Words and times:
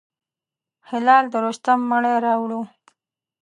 هلال 0.89 1.25
د 1.33 1.35
رستم 1.45 1.79
مړی 1.89 2.15
راووړ. 2.25 2.51